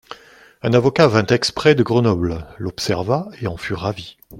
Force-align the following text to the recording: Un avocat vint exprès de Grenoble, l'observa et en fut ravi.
Un 0.63 0.73
avocat 0.73 1.07
vint 1.07 1.27
exprès 1.27 1.75
de 1.75 1.83
Grenoble, 1.83 2.47
l'observa 2.57 3.27
et 3.39 3.45
en 3.45 3.55
fut 3.55 3.75
ravi. 3.75 4.17